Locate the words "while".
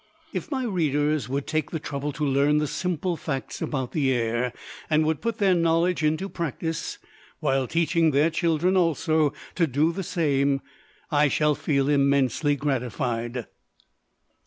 7.39-7.67